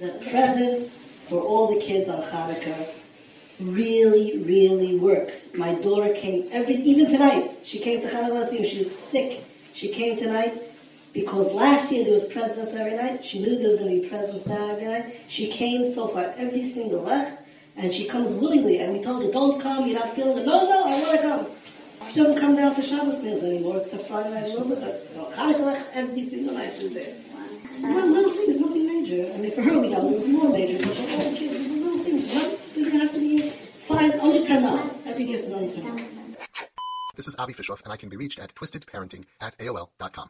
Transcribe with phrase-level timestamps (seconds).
[0.00, 2.88] the presents for all the kids on Hanukkah
[3.60, 5.54] really, really works.
[5.54, 7.58] My daughter came every even tonight.
[7.64, 8.64] She came to Hanukkah.
[8.64, 9.44] She was sick.
[9.74, 10.62] She came tonight
[11.12, 13.24] because last year there was presents every night.
[13.24, 15.16] She knew there was going to be presents now every night.
[15.28, 17.36] She came so far every single lech,
[17.76, 18.78] and she comes willingly.
[18.78, 19.86] And we told her, "Don't come.
[19.86, 21.46] You're not feeling it." No, no, I want to come.
[22.10, 24.54] She doesn't come down for Shabbos meals anymore, except Friday night.
[24.56, 27.14] But Hanukkah every single night she's there.
[27.80, 29.32] One little thing is nothing major.
[29.32, 29.88] I mean, for her we
[30.50, 32.32] major, little things.
[32.92, 33.52] Have to be.
[37.16, 40.26] This is Avi Fishoff, and I can be reached at twistedparenting at AOL.com.